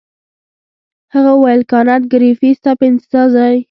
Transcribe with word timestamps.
هغه 1.13 1.31
وویل 1.35 1.61
کانت 1.71 2.03
ګریفي 2.13 2.49
ستا 2.59 2.71
په 2.79 2.85
انتظار 2.91 3.27
دی. 3.53 3.57